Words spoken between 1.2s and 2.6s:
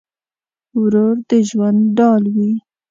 د ژوند ډال وي.